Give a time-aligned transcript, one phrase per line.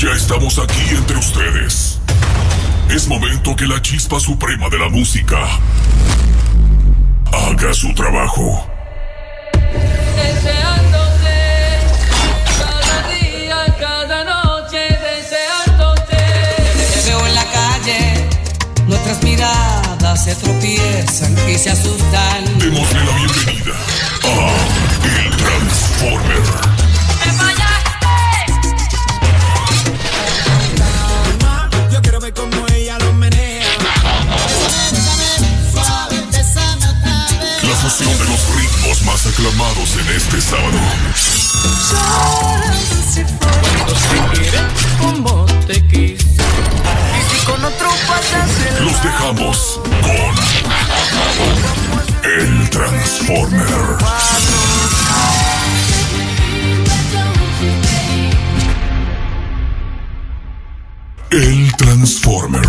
[0.00, 1.98] Ya estamos aquí entre ustedes.
[2.88, 5.36] Es momento que la chispa suprema de la música
[7.30, 8.66] haga su trabajo.
[10.16, 11.10] Desearlos
[12.58, 14.88] cada día, cada noche.
[14.88, 16.00] Desearlos.
[16.06, 18.26] Te veo en la calle,
[18.86, 22.58] Nuestras miradas se tropiezan y se asustan.
[22.58, 23.74] Démosle la bienvenida
[24.24, 26.79] a El Transformer.
[39.42, 40.78] en este sábado.
[48.80, 50.34] Los dejamos con
[52.30, 54.19] El Transformer.
[62.00, 62.64] Transformer.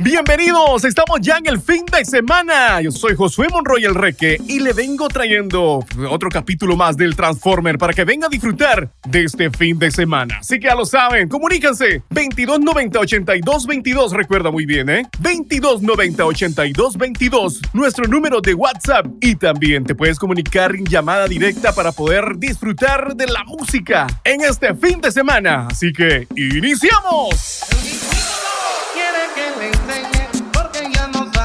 [0.00, 2.80] Bienvenidos, estamos ya en el fin de semana.
[2.80, 7.78] Yo soy Josué Monroy el Reque y le vengo trayendo otro capítulo más del Transformer
[7.78, 10.38] para que venga a disfrutar de este fin de semana.
[10.40, 15.06] Así que ya lo saben, comuníquense 2290-8222, recuerda muy bien, ¿eh?
[15.20, 22.36] 2290-8222, nuestro número de WhatsApp y también te puedes comunicar en llamada directa para poder
[22.36, 25.68] disfrutar de la música en este fin de semana.
[25.70, 27.62] Así que, ¡iniciamos!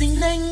[0.00, 0.43] y háblame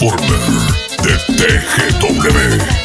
[0.00, 0.38] Transformer
[1.02, 2.79] de TGW.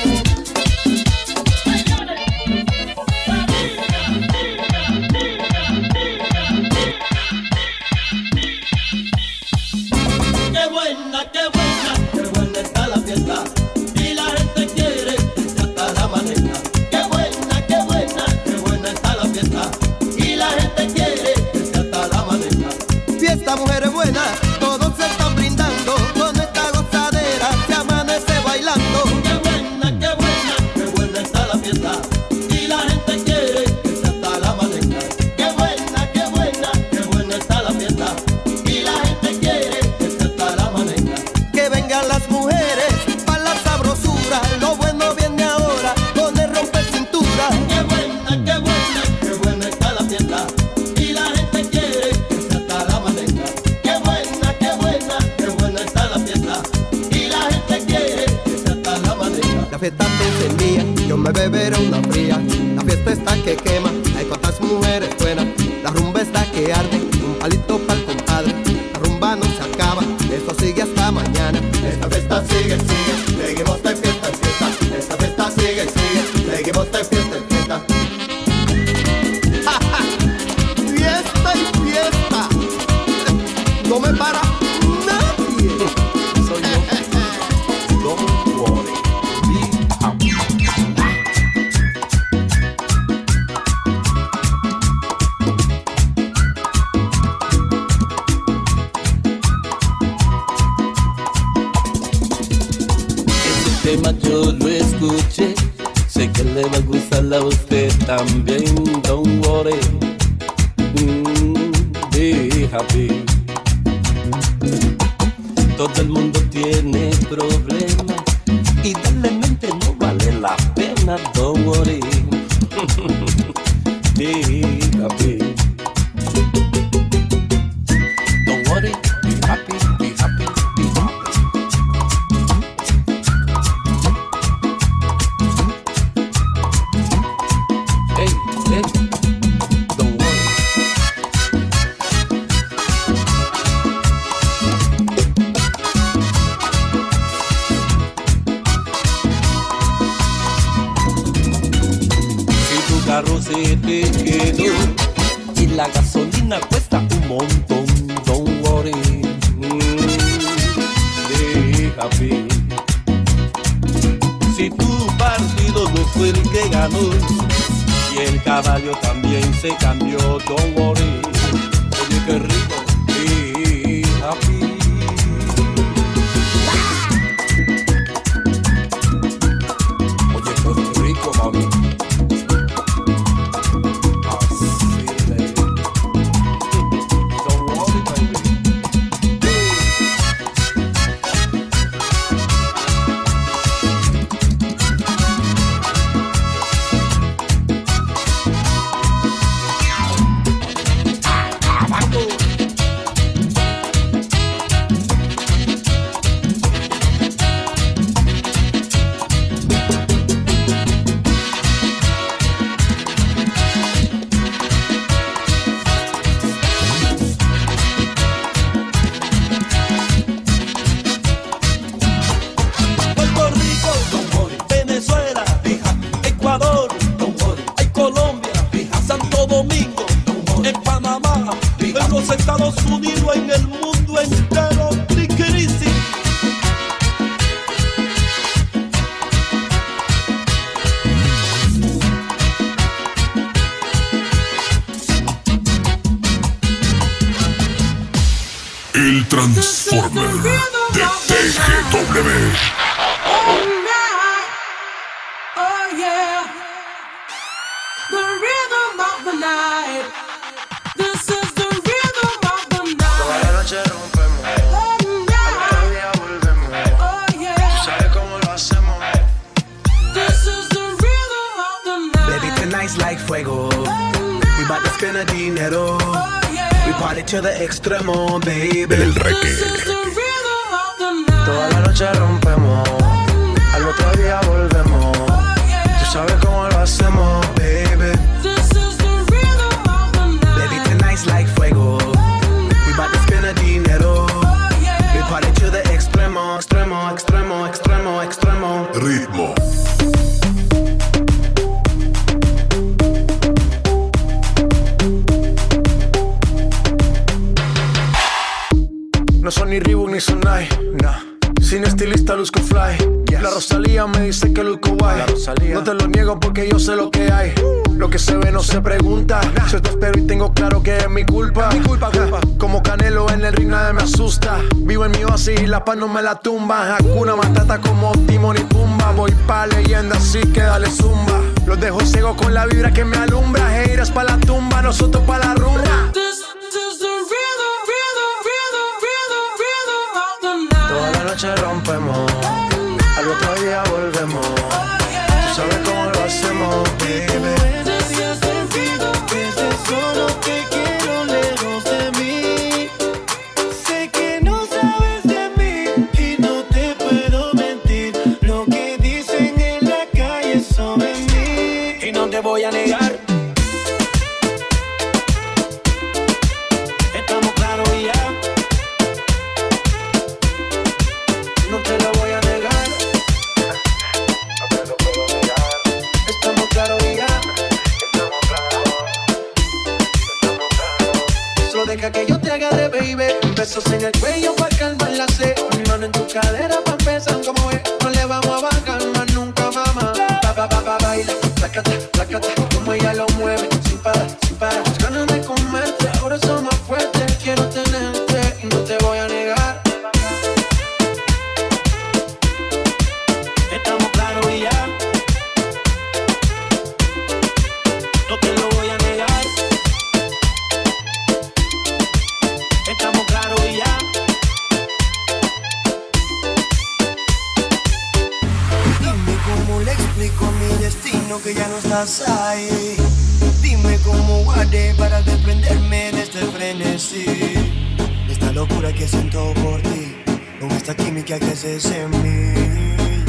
[430.59, 433.25] con esta química que haces en mí.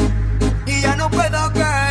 [0.67, 1.86] Y ya no puedo caer.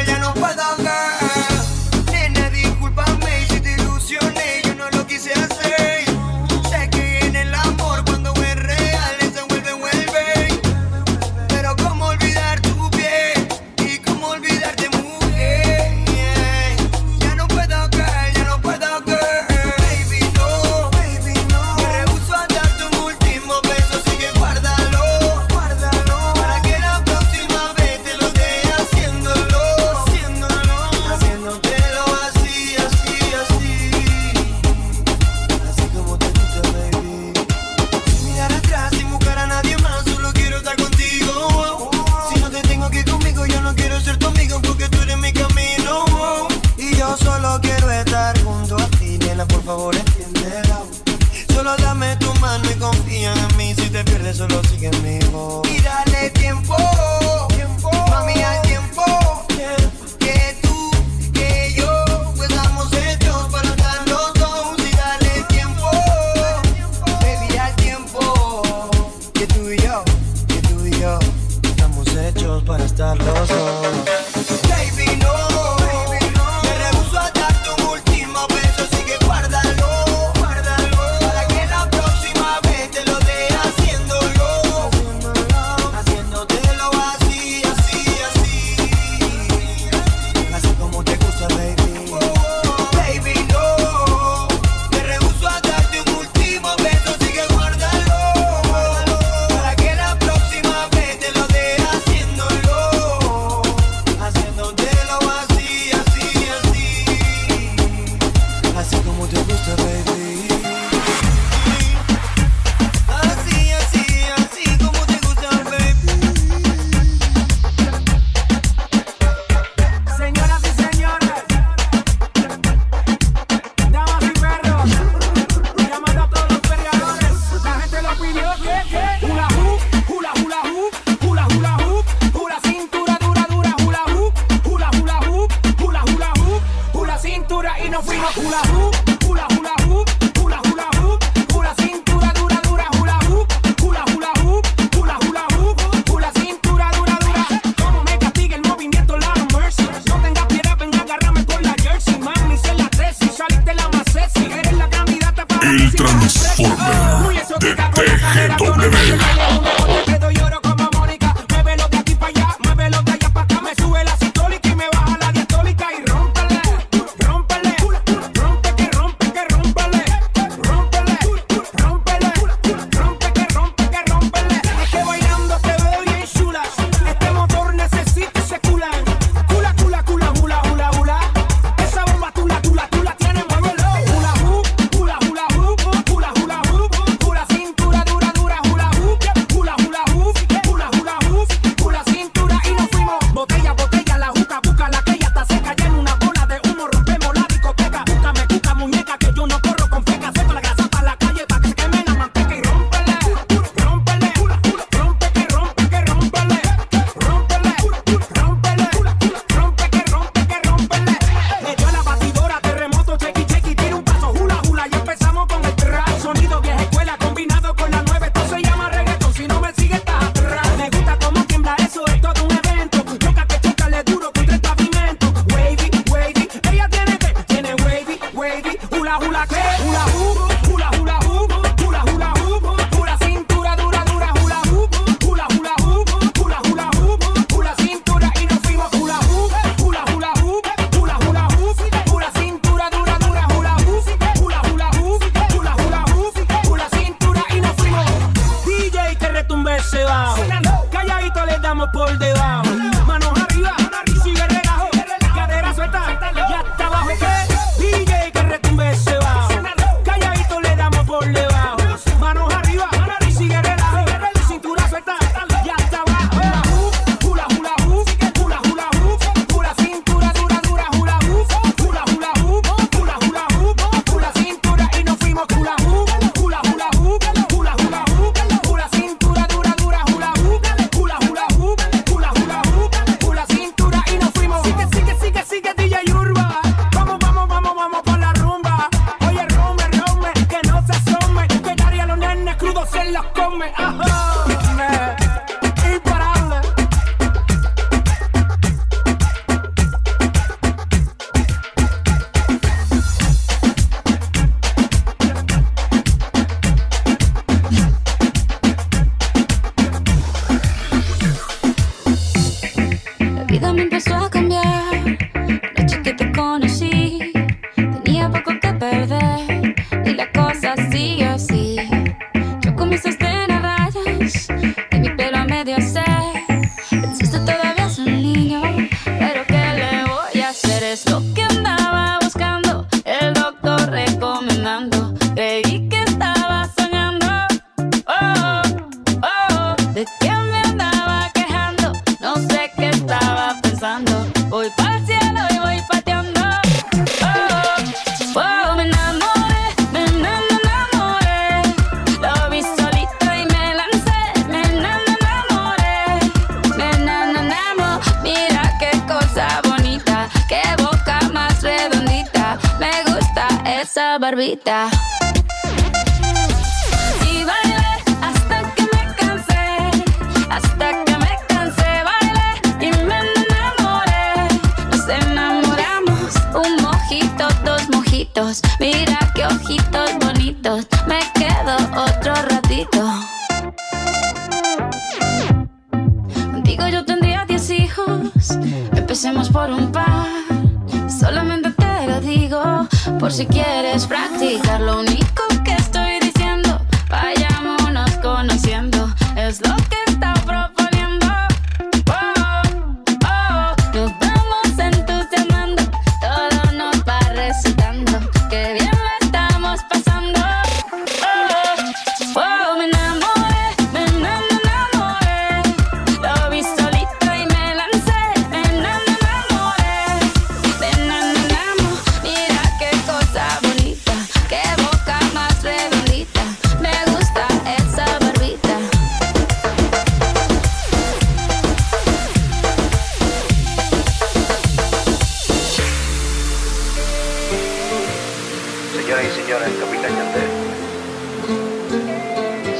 [439.45, 440.49] señora el Capitán Yandel.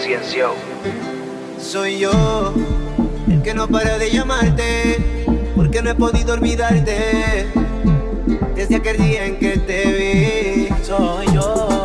[0.01, 0.55] Ciencio.
[1.59, 2.53] Soy yo
[3.29, 5.25] el que no para de llamarte,
[5.55, 7.51] porque no he podido olvidarte.
[8.55, 11.83] Desde aquel día en que te vi, soy yo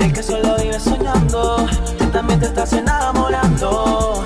[0.00, 1.66] el que solo vive soñando.
[1.98, 4.24] Tú también te estás enamorando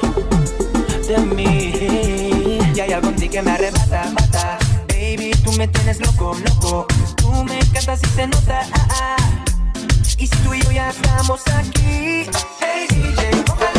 [1.08, 2.60] de mí.
[2.72, 4.58] Y hay algo en ti que me arrebata, mata.
[4.88, 6.86] Baby, tú me tienes loco, loco.
[7.16, 8.60] Tú me encantas y se nota.
[8.72, 9.37] Ah, ah
[10.18, 12.26] y tú y yo ya estamos aquí.
[12.60, 13.77] Hey DJ,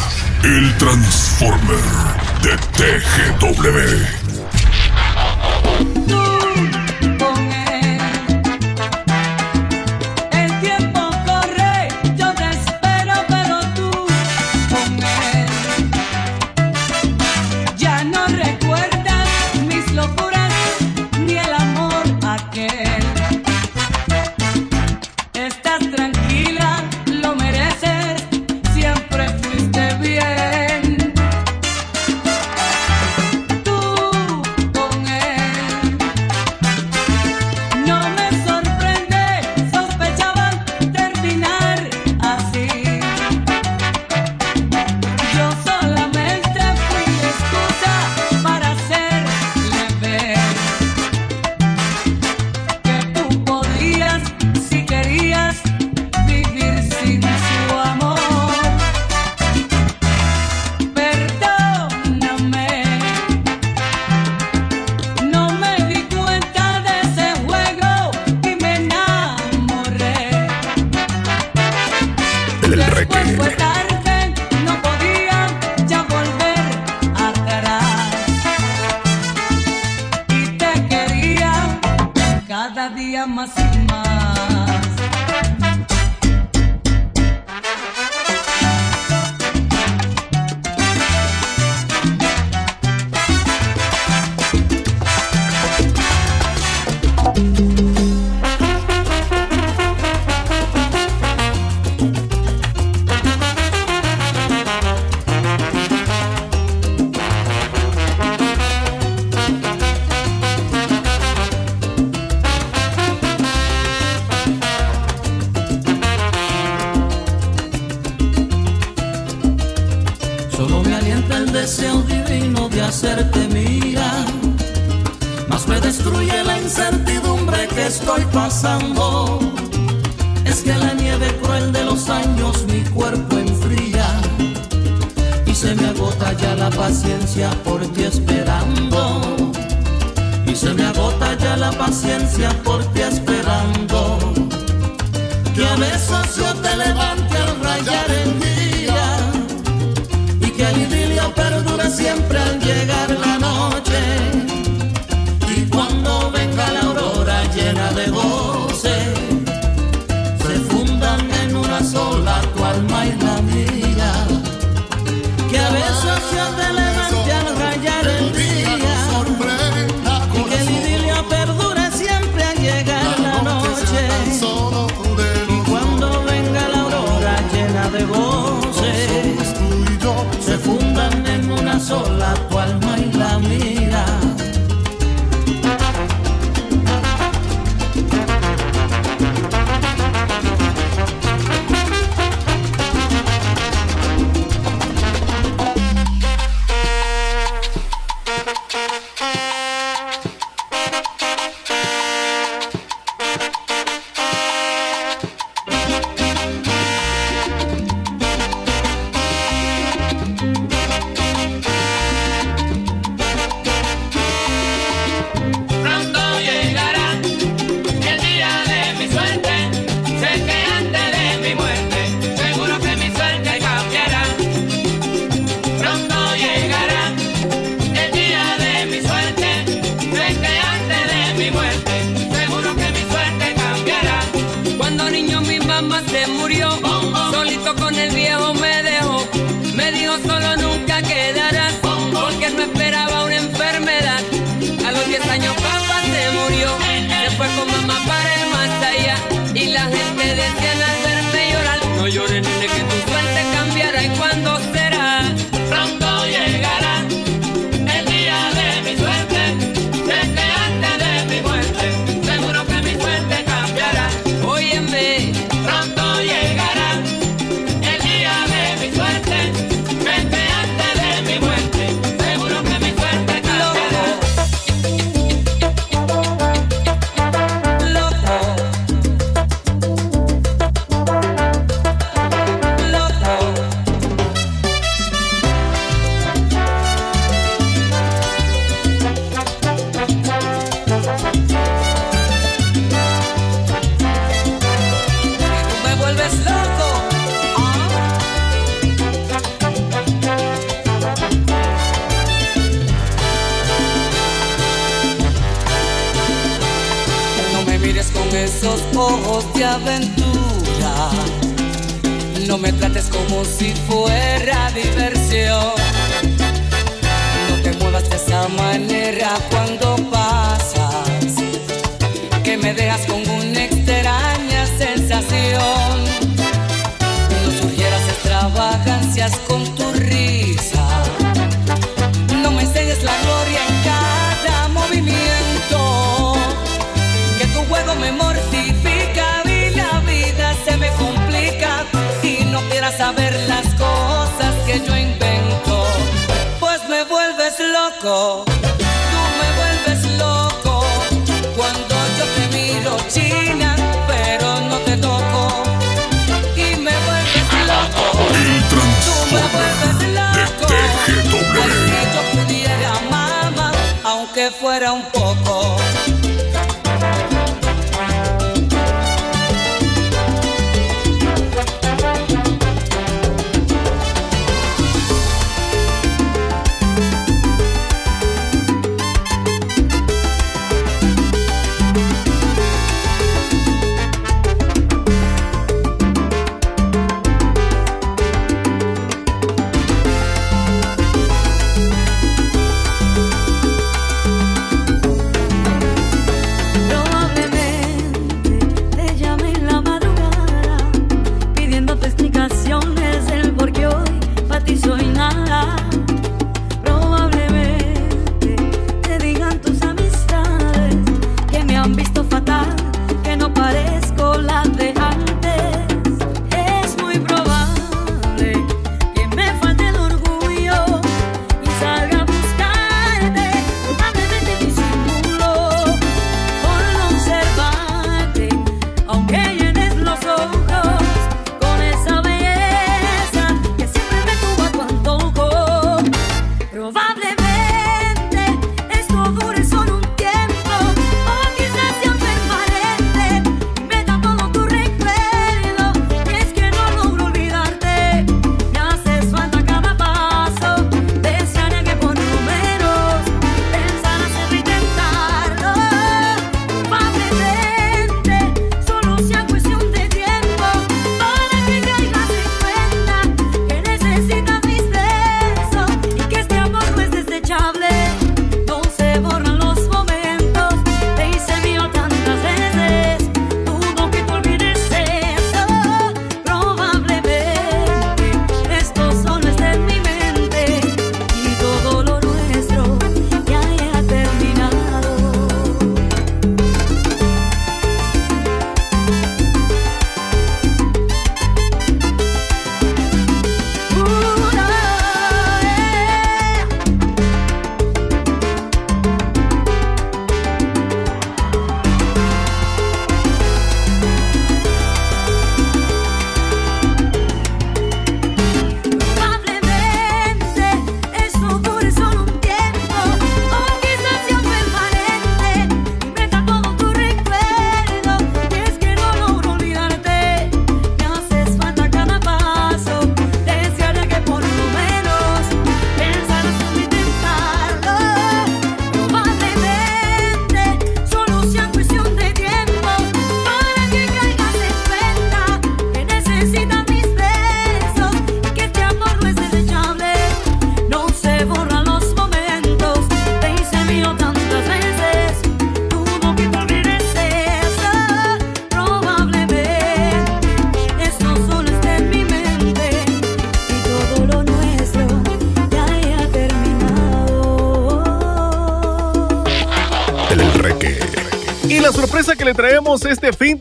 [0.44, 1.76] El Transformer
[2.40, 4.23] de TGW.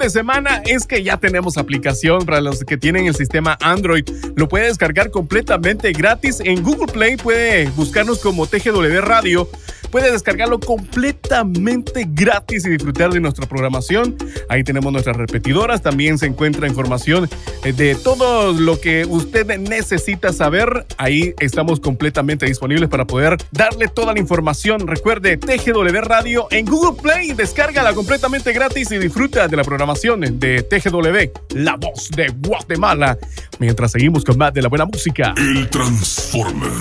[0.03, 4.03] de semana es que ya tenemos aplicación para los que tienen el sistema Android.
[4.35, 7.15] Lo puede descargar completamente gratis en Google Play.
[7.15, 9.49] Puede buscarnos como TGW Radio.
[9.91, 14.17] Puede descargarlo completamente gratis y disfrutar de nuestra programación.
[14.49, 15.81] Ahí tenemos nuestras repetidoras.
[15.81, 17.29] También se encuentra información
[17.63, 23.89] eh, de todo lo que usted necesita saber Ahí estamos completamente disponibles para poder darle
[23.89, 24.87] toda la información.
[24.87, 27.33] Recuerde, TGW Radio en Google Play.
[27.33, 33.17] Descárgala completamente gratis y disfruta de la programación de TGW, la voz de Guatemala.
[33.59, 35.33] Mientras seguimos con más de la buena música.
[35.35, 36.71] El Transformer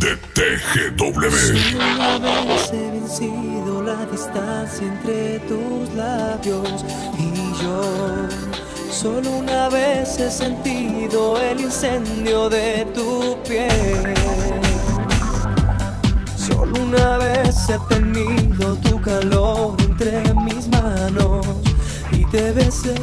[0.00, 1.26] de TGW.
[2.72, 6.86] He vencido la distancia entre tus labios
[7.18, 8.47] y yo
[9.00, 14.12] Solo una vez he sentido el incendio de tu piel.
[16.36, 21.46] Solo una vez he tenido tu calor entre mis manos
[22.10, 22.96] y te besé,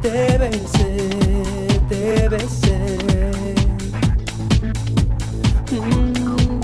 [0.00, 1.08] te besé,
[1.88, 2.78] te besé.
[5.72, 6.60] Mm.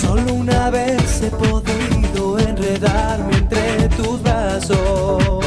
[0.00, 5.41] Solo una vez he podido enredarme entre tus brazos.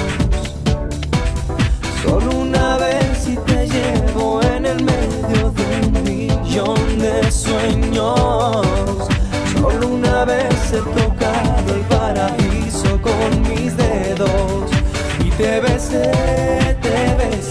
[4.41, 8.65] En el medio de un millón de sueños.
[9.53, 14.71] Solo una vez he tocado el paraíso con mis dedos
[15.23, 16.11] y te besé,
[16.81, 17.44] te besé,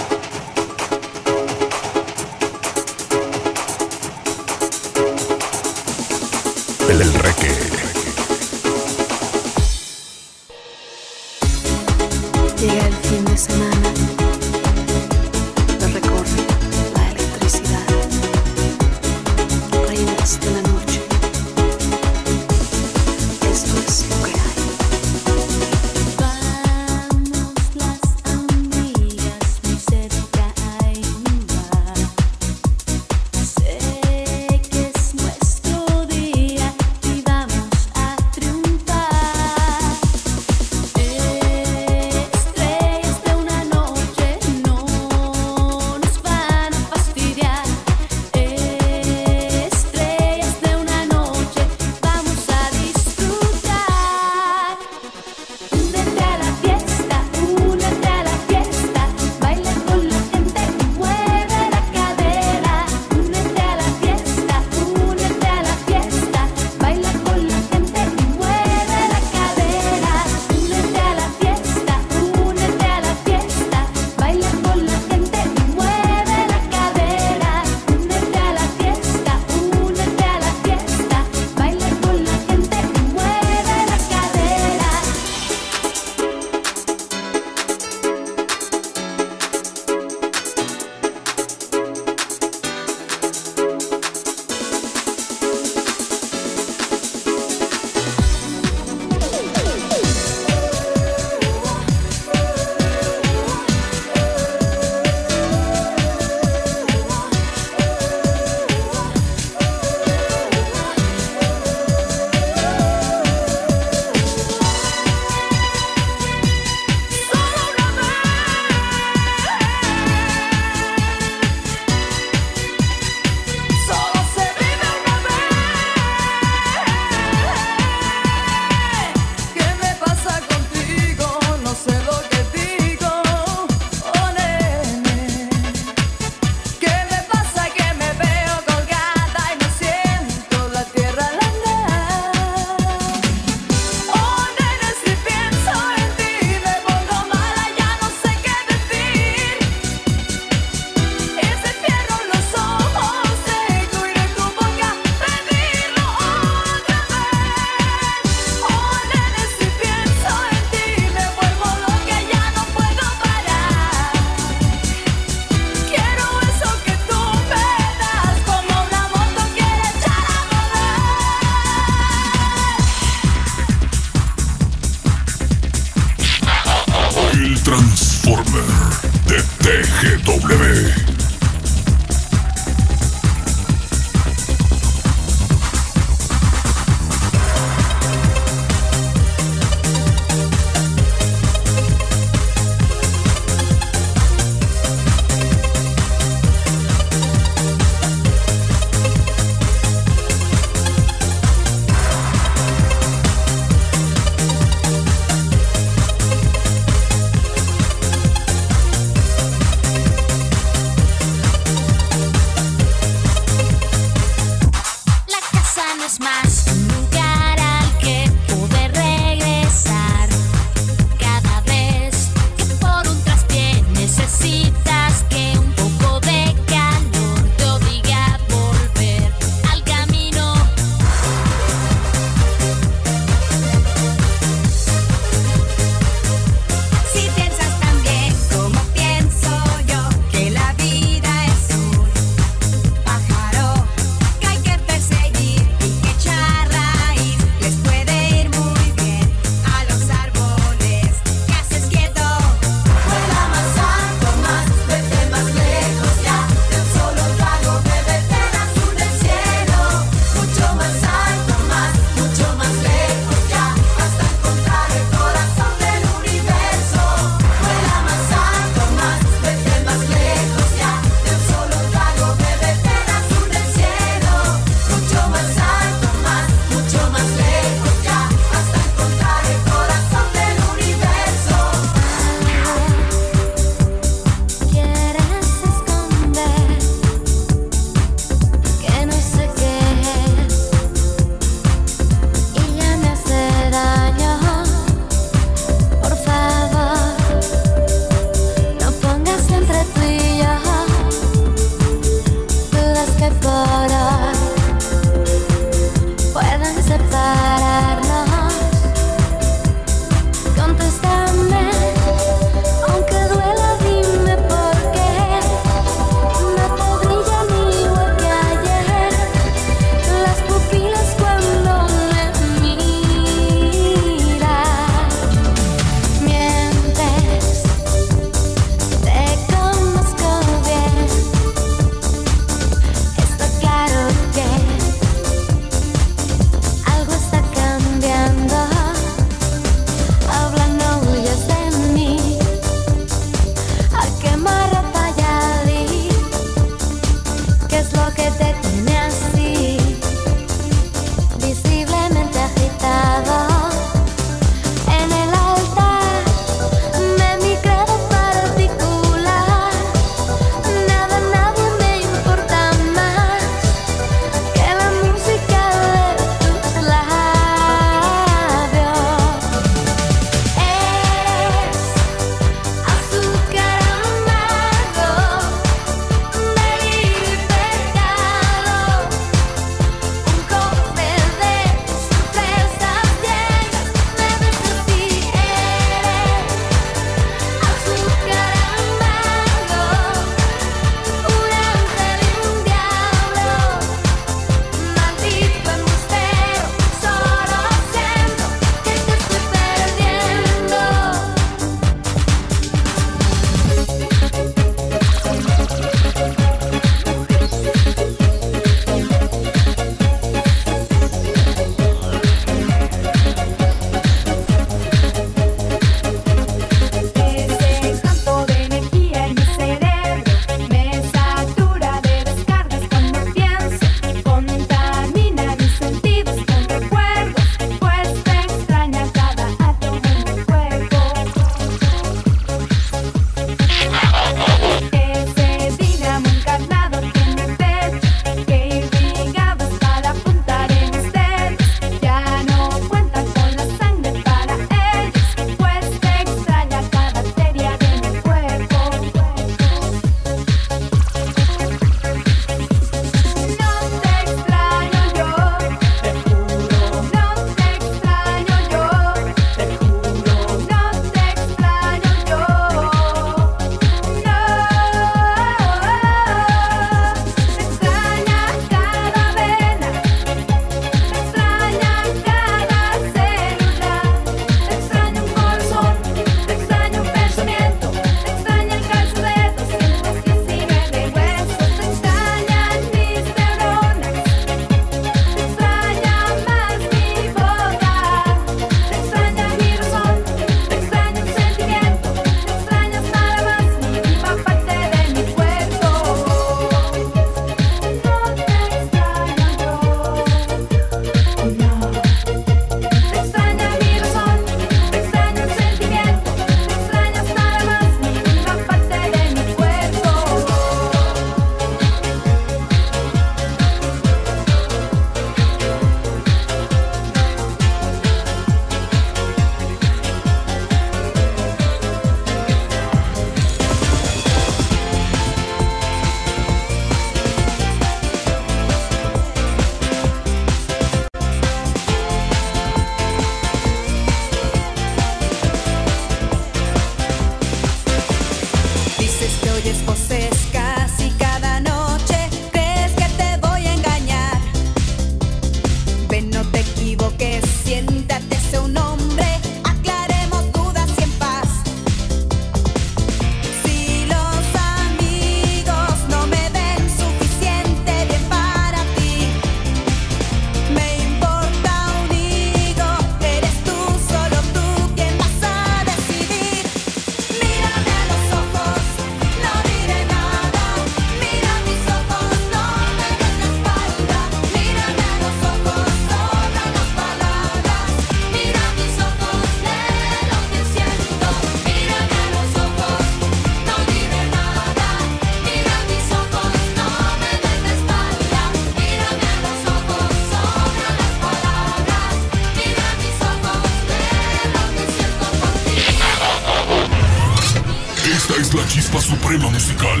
[599.58, 600.00] musical.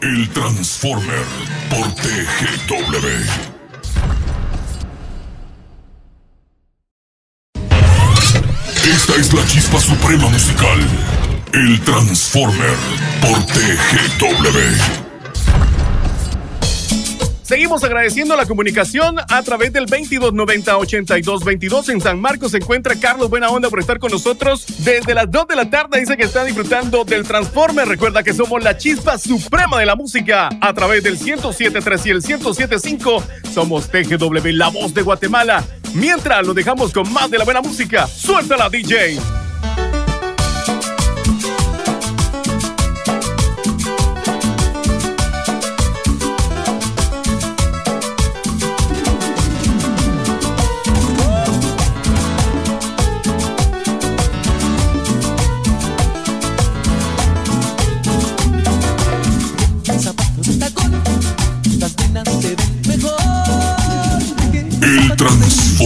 [0.00, 1.24] El Transformer
[1.68, 3.08] por TGW.
[8.88, 10.78] Esta es la chispa suprema musical.
[11.52, 12.76] El Transformer
[13.20, 15.05] por TGW.
[17.46, 21.90] Seguimos agradeciendo la comunicación a través del 2290-8222.
[21.90, 25.46] En San Marcos se encuentra Carlos Buena Onda por estar con nosotros desde las 2
[25.46, 26.00] de la tarde.
[26.00, 27.86] Dice que está disfrutando del Transformer.
[27.86, 32.20] Recuerda que somos la chispa suprema de la música a través del 107.3 y el
[32.20, 33.22] 107.5.
[33.54, 35.62] Somos TGW, la voz de Guatemala.
[35.94, 39.20] Mientras lo dejamos con más de la buena música, suéltala DJ.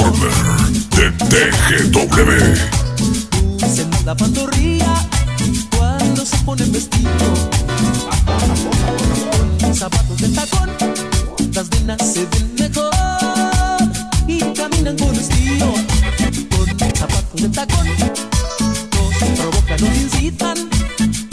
[0.01, 0.33] Transformer
[0.97, 1.11] de
[1.93, 2.57] TGW.
[3.69, 4.95] Se la pantorrilla
[5.77, 7.11] cuando se pone vestido.
[9.61, 10.71] Con zapatos de tacón,
[11.53, 12.91] las nenas se ven mejor
[14.27, 15.75] y caminan con estilo.
[16.57, 20.71] Con zapatos de tacón, nos provocan, nos incitan,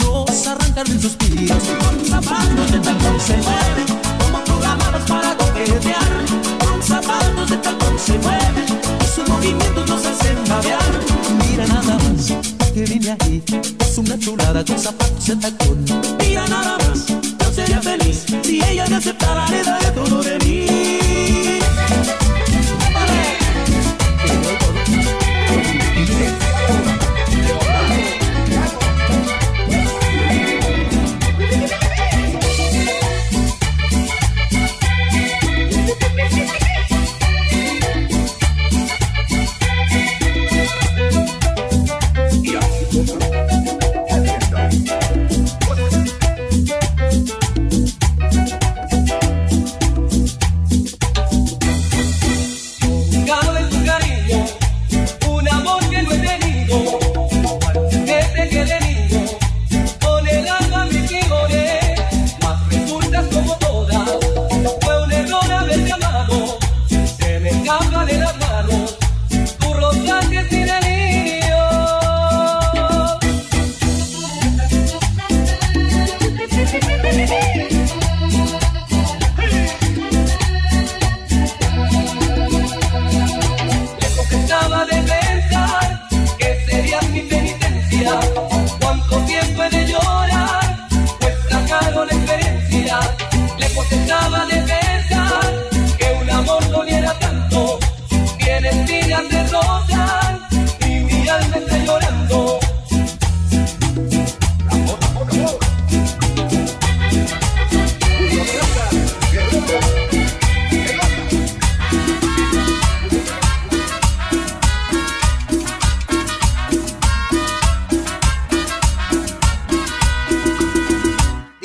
[0.00, 1.56] nos arrancan el suspiro.
[1.58, 3.97] Con zapatos de tacón se mueven
[7.48, 8.66] de tacón se mueven
[9.00, 10.82] y sus movimientos nos hacen babear.
[11.48, 12.32] Mira nada más
[12.74, 13.42] que viene ahí,
[13.80, 15.84] es una chulada con zapatos de tacón.
[16.18, 19.87] Mira nada más, yo sería feliz si ella me aceptara, le daría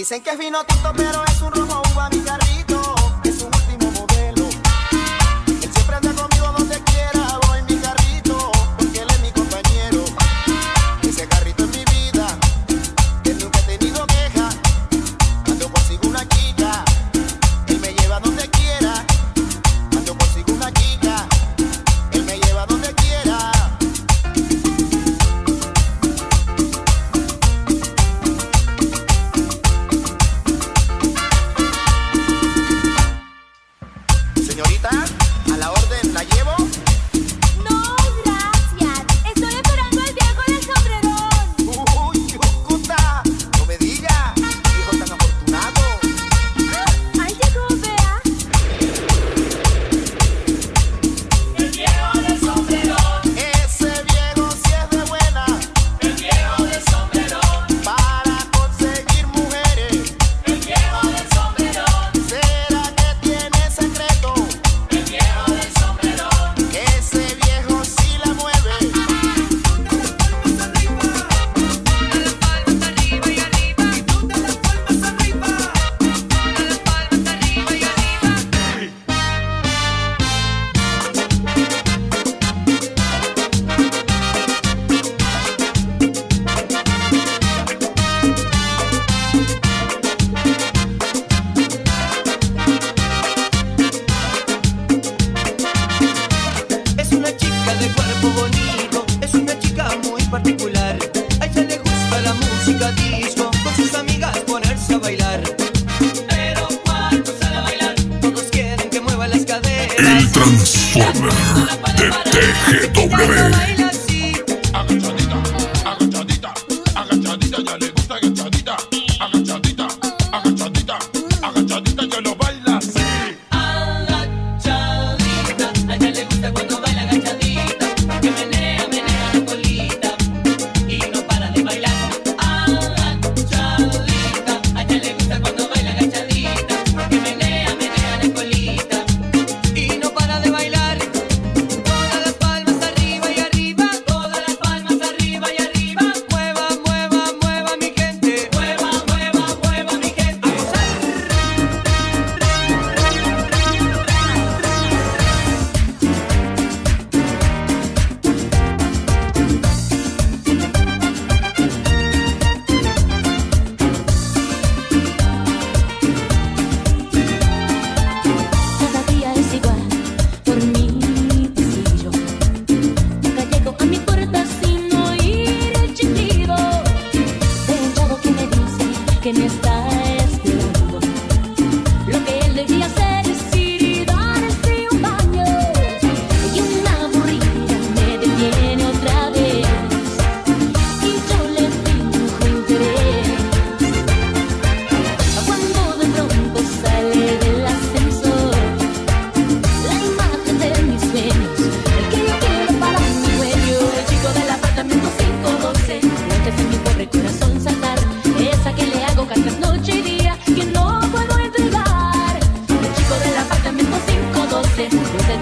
[0.04, 2.43] Dicen que es vino tinto, pero es un rojo uva mi.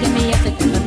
[0.02, 0.81] Es el que me hace tartamuda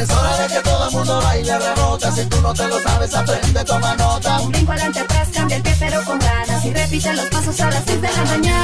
[0.00, 2.12] Es hora de que todo el mundo baile, rebota.
[2.12, 4.40] Si tú no te lo sabes, aprende, toma nota.
[4.40, 7.70] Un brinco adelante atrás, cambia el pie pero con ganas Y repite los pasos a
[7.70, 8.60] las 6 de la mañana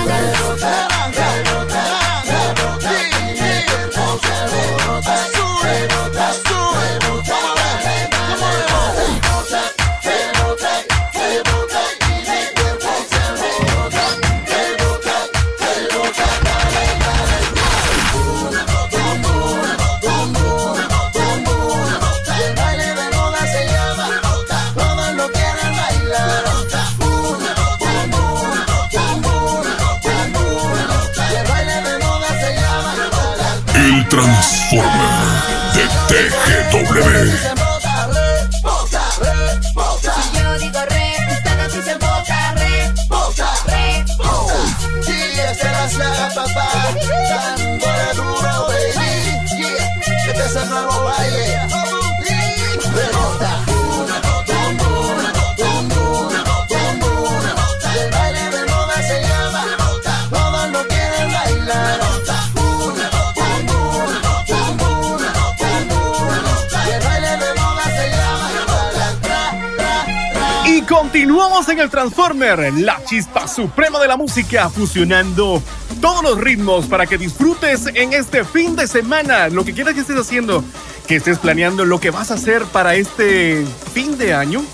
[71.37, 75.63] continuamos en el Transformer, la chispa suprema de la música, fusionando
[76.01, 79.51] todos los ritmos para que disfrutes en este fin de semana.
[79.51, 80.65] Lo que quieras que estés haciendo,
[81.07, 84.65] que estés planeando lo que vas a hacer para este fin de año.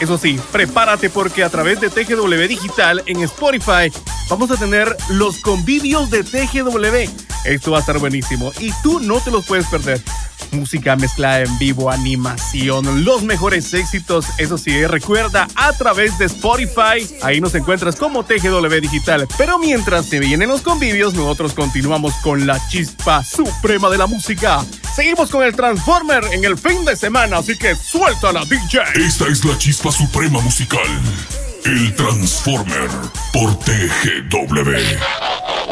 [0.00, 3.92] Eso sí, prepárate porque a través de TGW Digital en Spotify
[4.30, 7.10] vamos a tener los convivios de TGW.
[7.44, 10.00] Esto va a estar buenísimo y tú no te los puedes perder.
[10.52, 17.08] Música mezclada en vivo, animación, los mejores éxitos, eso sí, recuerda a través de Spotify,
[17.22, 19.26] ahí nos encuentras como TGW Digital.
[19.38, 24.64] Pero mientras se vienen los convivios, nosotros continuamos con la chispa suprema de la música.
[24.94, 28.82] Seguimos con el Transformer en el fin de semana, así que suelta la DJ.
[28.94, 30.86] Esta es la chispa suprema musical.
[31.64, 32.90] El Transformer
[33.32, 35.71] por TGW.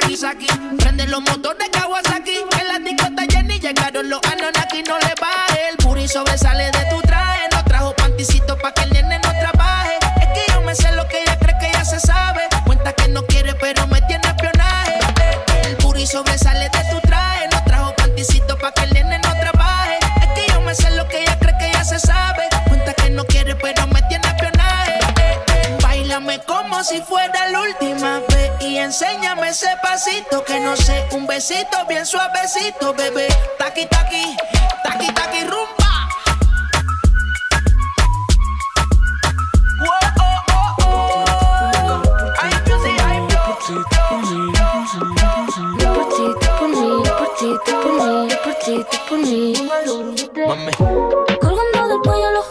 [0.00, 0.46] Saki Saki.
[0.78, 2.44] Prende los motores Kawasaki.
[2.60, 4.82] En la discota Jenny llegaron los Anonaki.
[4.88, 6.79] No le baje, el booty sobresale de
[28.90, 33.28] enséñame ese pasito que no sé, un besito bien suavecito, bebé.
[33.56, 34.36] Taqui taqui,
[34.82, 35.90] taqui taqui rumba.
[51.40, 52.46] Colgando del cuello los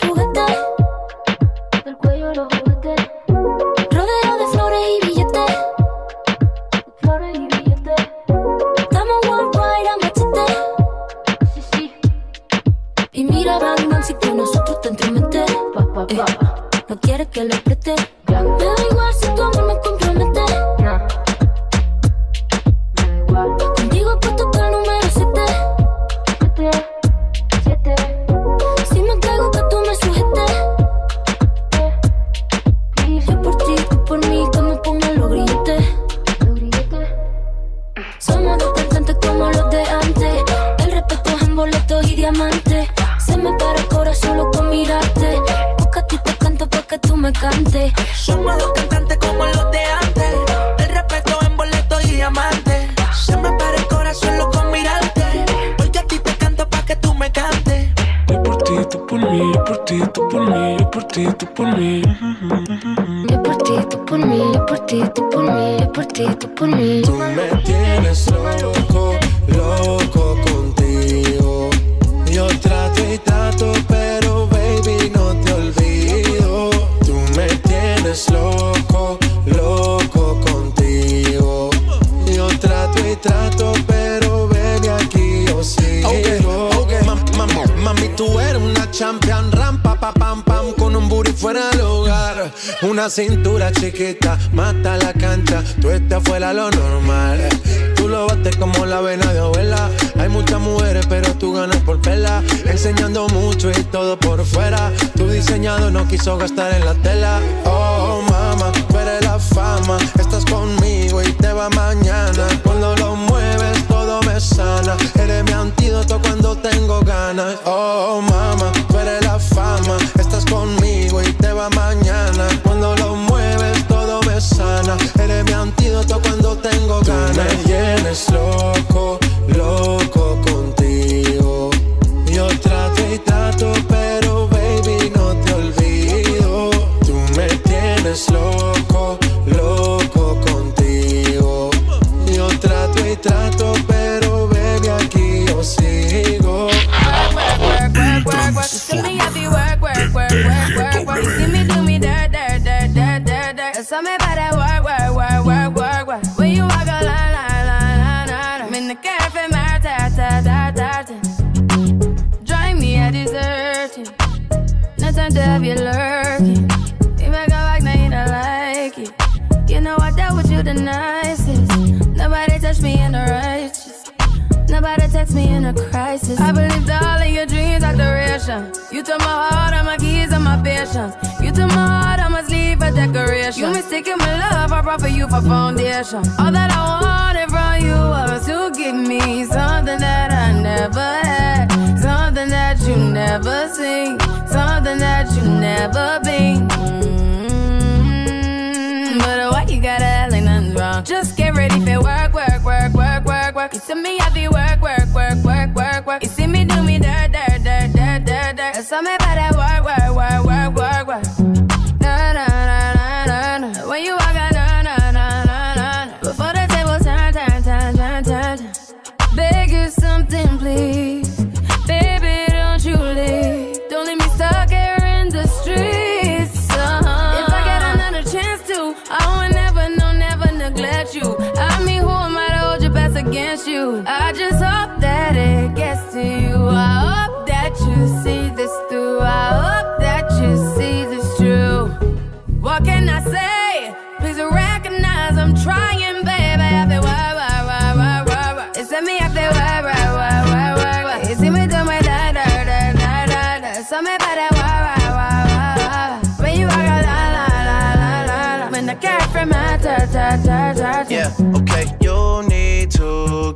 [106.30, 107.19] pienso gastar en la tele.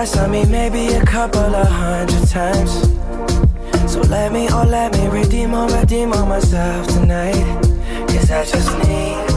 [0.00, 2.72] twice, I mean maybe a couple of hundred times.
[3.92, 7.44] So let me, oh let me redeem or redeem on myself tonight.
[8.08, 9.29] Cause I just need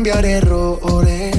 [0.00, 1.36] cambiar errores.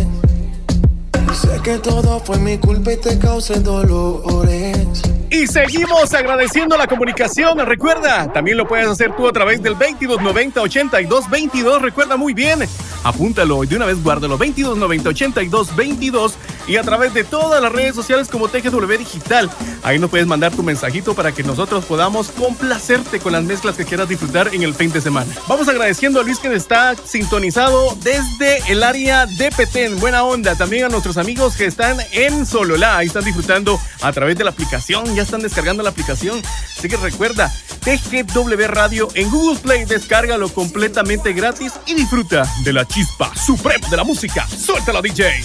[1.34, 5.02] Sé que todo fue mi culpa y te causé dolores.
[5.32, 7.58] Y seguimos agradeciendo la comunicación.
[7.66, 11.82] Recuerda, también lo puedes hacer tú a través del 2290-8222.
[11.82, 12.60] Recuerda muy bien.
[13.04, 14.38] Apúntalo y de una vez guárdalo.
[14.38, 16.34] 2290-8222
[16.68, 19.50] y a través de todas las redes sociales como TGW Digital.
[19.84, 23.86] Ahí nos puedes mandar tu mensajito para que nosotros podamos complacerte con las mezclas que
[23.86, 25.34] quieras disfrutar en el fin de semana.
[25.48, 30.00] Vamos agradeciendo a Luis que está sintonizado desde el área de Petén.
[30.00, 30.56] Buena onda.
[30.56, 32.98] También a nuestros amigos que están en Sololá.
[32.98, 35.16] Ahí están disfrutando a través de la aplicación.
[35.16, 36.42] Ya están descargando la aplicación.
[36.78, 37.52] Así que recuerda,
[37.84, 39.86] TGW Radio en Google Play.
[39.86, 44.48] Descárgalo completamente gratis y disfruta de la chispa suprema de la música.
[44.48, 45.44] Suéltala, DJ.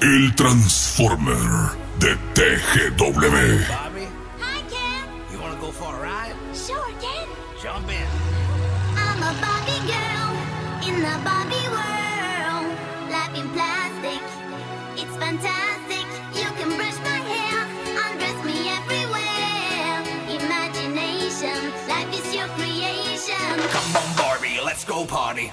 [0.00, 3.64] El Transformer de TGW.
[3.68, 4.62] Hi,
[5.30, 6.34] You wanna go for a ride?
[6.54, 6.88] Sure,
[7.62, 8.06] Jump in.
[8.96, 9.32] I'm a
[9.92, 10.30] girl
[10.88, 11.16] in the
[11.76, 12.66] world.
[13.10, 14.22] Life in plastic,
[14.96, 16.06] it's fantastic.
[16.34, 17.66] You can brush my hair,
[18.06, 20.04] undress me everywhere.
[20.40, 23.60] Imagination, life is your creation.
[23.68, 25.52] Come on, Barbie, let's go party.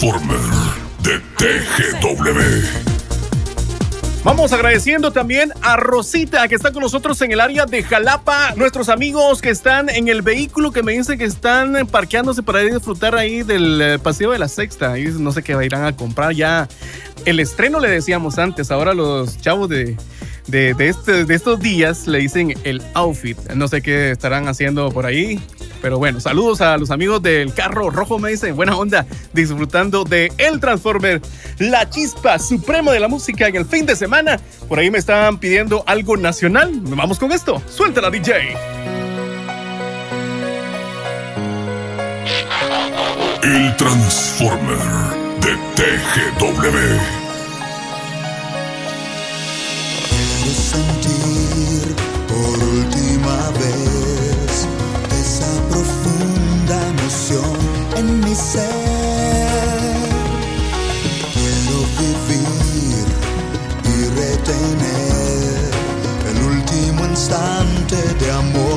[0.00, 0.40] Transformer
[1.02, 2.40] de TGW.
[4.24, 8.88] Vamos agradeciendo también a Rosita que está con nosotros en el área de Jalapa, nuestros
[8.88, 12.74] amigos que están en el vehículo que me dicen que están parqueándose para ir a
[12.76, 16.66] disfrutar ahí del eh, paseo de la sexta no sé qué irán a comprar ya.
[17.26, 19.98] El estreno le decíamos antes, ahora los chavos de,
[20.46, 23.36] de, de este- de estos días le dicen el outfit.
[23.54, 25.38] No sé qué estarán haciendo por ahí.
[25.82, 30.32] Pero bueno, saludos a los amigos del carro rojo, me dicen, buena onda, disfrutando de
[30.38, 31.20] El Transformer,
[31.58, 34.40] la chispa suprema de la música en el fin de semana.
[34.68, 36.72] Por ahí me estaban pidiendo algo nacional.
[36.82, 37.62] Vamos con esto.
[37.68, 38.56] Suéltala, DJ.
[43.42, 44.78] El Transformer
[45.40, 47.19] de TGW.
[68.20, 68.69] De amor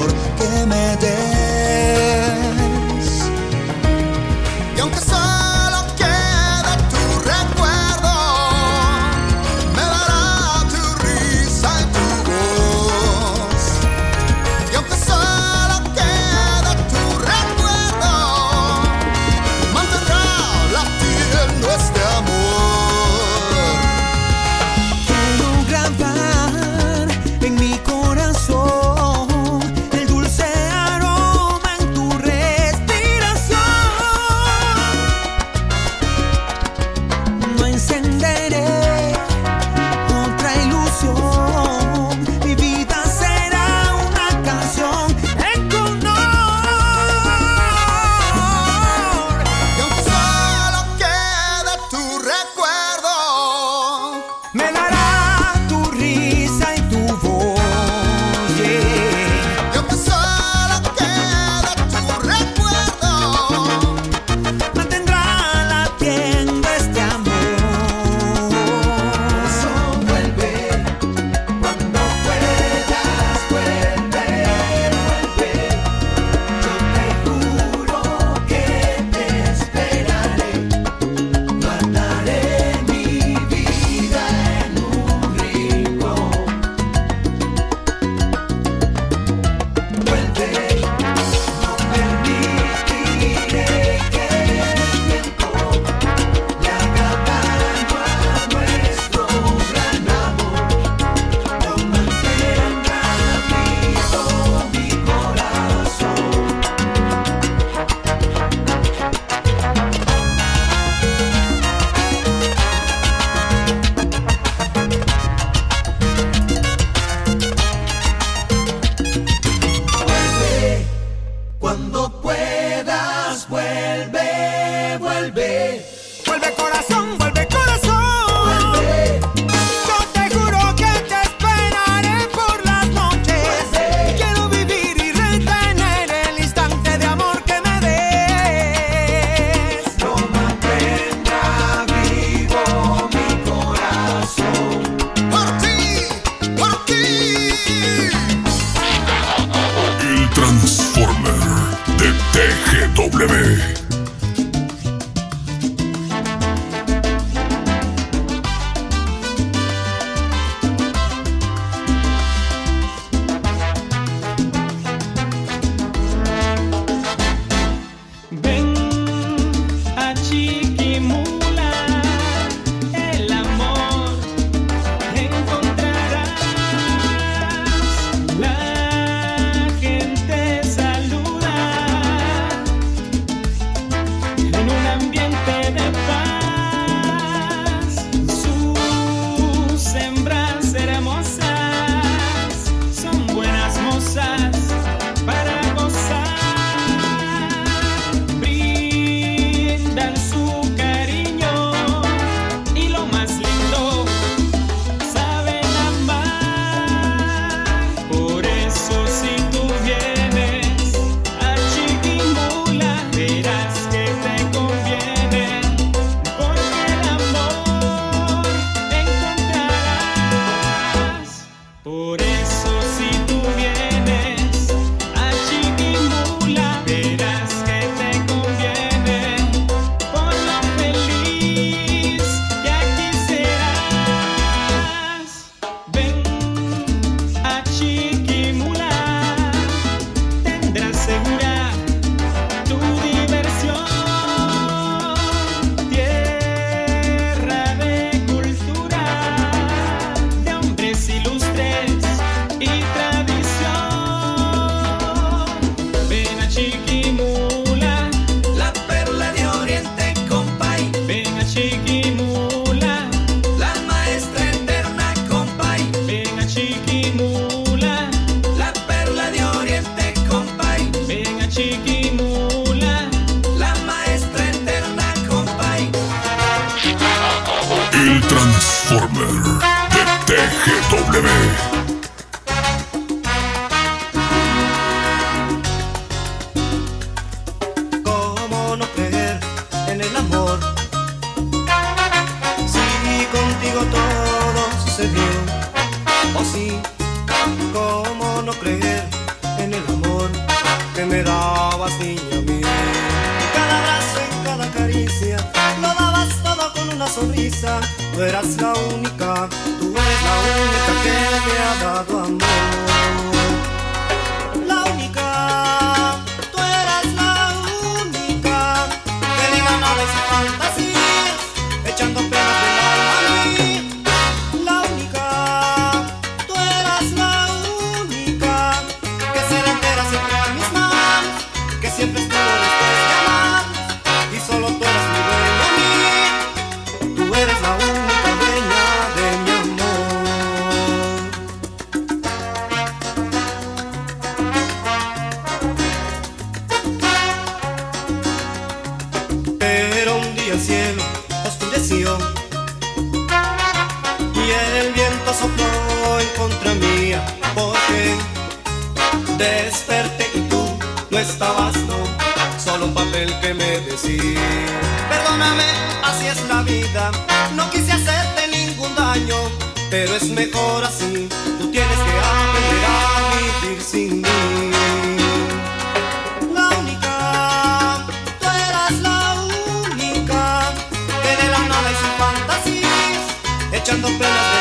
[383.83, 384.52] echando penas.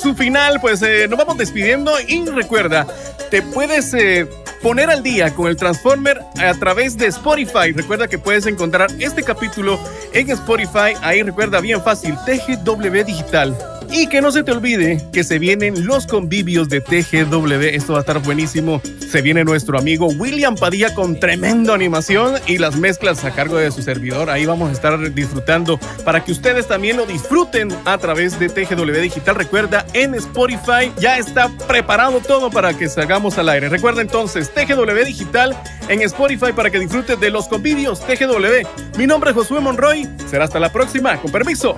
[0.00, 2.86] su final, pues eh, nos vamos despidiendo y recuerda,
[3.30, 4.26] te puedes eh,
[4.62, 7.72] poner al día con el Transformer a través de Spotify.
[7.74, 9.78] Recuerda que puedes encontrar este capítulo
[10.12, 13.56] en Spotify, ahí recuerda bien fácil, TGW Digital.
[13.92, 17.74] Y que no se te olvide que se vienen los convivios de TGW.
[17.74, 18.80] Esto va a estar buenísimo.
[19.10, 23.72] Se viene nuestro amigo William Padilla con tremenda animación y las mezclas a cargo de
[23.72, 24.30] su servidor.
[24.30, 29.00] Ahí vamos a estar disfrutando para que ustedes también lo disfruten a través de TGW
[29.00, 29.34] Digital.
[29.34, 33.68] Recuerda, en Spotify ya está preparado todo para que salgamos al aire.
[33.68, 38.96] Recuerda entonces, TGW Digital en Spotify para que disfrutes de los convivios TGW.
[38.96, 40.08] Mi nombre es Josué Monroy.
[40.30, 41.20] Será hasta la próxima.
[41.20, 41.76] Con permiso.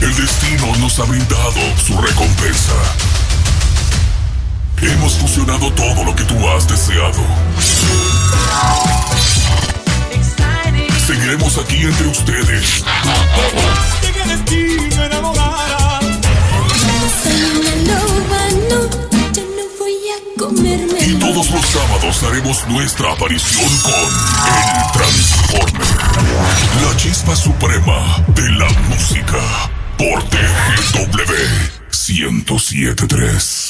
[0.00, 3.21] El destino nos ha brindado su recompensa
[4.82, 7.22] Hemos fusionado todo lo que tú has deseado.
[11.06, 12.84] Seguiremos aquí entre ustedes.
[21.00, 25.86] Y todos los sábados haremos nuestra aparición con El Transformer.
[26.84, 29.38] La chispa suprema de la música.
[29.96, 33.61] Por TGW 1073.